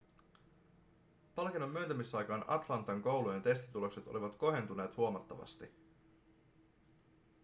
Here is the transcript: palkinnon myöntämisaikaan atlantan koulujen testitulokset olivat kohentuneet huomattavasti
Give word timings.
palkinnon 1.35 1.69
myöntämisaikaan 1.69 2.45
atlantan 2.47 3.01
koulujen 3.01 3.41
testitulokset 3.41 4.07
olivat 4.07 4.35
kohentuneet 4.35 4.97
huomattavasti 4.97 5.73